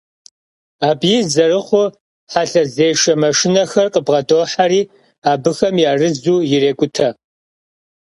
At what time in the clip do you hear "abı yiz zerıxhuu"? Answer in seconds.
0.89-1.87